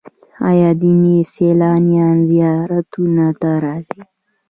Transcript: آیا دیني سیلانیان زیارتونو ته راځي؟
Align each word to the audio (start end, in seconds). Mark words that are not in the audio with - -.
آیا 0.49 0.69
دیني 0.81 1.17
سیلانیان 1.33 2.17
زیارتونو 2.29 3.27
ته 3.41 3.49
راځي؟ 3.63 4.01